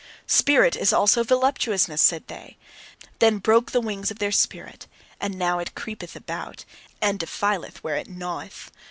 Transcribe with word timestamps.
"Spirit 0.25 0.75
is 0.75 0.91
also 0.91 1.23
voluptuousness," 1.23 2.01
said 2.01 2.25
they. 2.25 2.57
Then 3.19 3.37
broke 3.37 3.69
the 3.71 3.79
wings 3.79 4.09
of 4.09 4.17
their 4.17 4.31
spirit; 4.31 4.87
and 5.19 5.37
now 5.37 5.59
it 5.59 5.75
creepeth 5.75 6.15
about, 6.15 6.65
and 7.03 7.19
defileth 7.19 7.83
where 7.83 7.97
it 7.97 8.07
gnaweth. 8.09 8.71